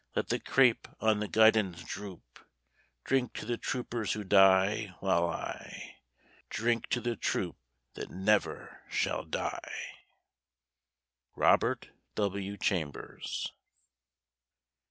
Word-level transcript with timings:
Let 0.15 0.29
the 0.29 0.39
crape 0.39 0.87
on 0.99 1.19
the 1.19 1.27
guidons 1.27 1.83
droop; 1.83 2.39
Drink 3.03 3.33
to 3.33 3.45
the 3.45 3.55
troopers 3.55 4.13
who 4.13 4.23
die, 4.23 4.95
while 4.99 5.27
I 5.29 5.97
Drink 6.49 6.87
to 6.87 7.01
the 7.01 7.15
troop 7.15 7.55
that 7.93 8.09
never 8.09 8.81
shall 8.89 9.23
die! 9.23 9.99
ROBERT 11.35 11.91
W. 12.15 12.57
CHAMBERS. 12.57 13.53